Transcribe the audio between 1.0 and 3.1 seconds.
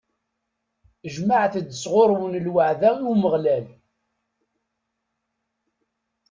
Jemɛet-d sɣur-wen lweɛda i